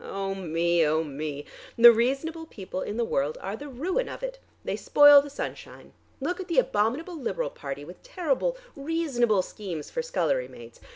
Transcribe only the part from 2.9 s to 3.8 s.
the world are the